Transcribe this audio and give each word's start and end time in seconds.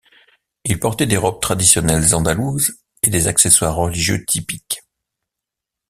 Il 0.63 0.79
portait 0.79 1.05
des 1.05 1.15
robes 1.15 1.39
traditionnelles 1.41 2.15
andalouses 2.15 2.79
et 3.03 3.11
des 3.11 3.27
accessoires 3.27 3.75
religieux 3.75 4.25
typiques. 4.25 4.81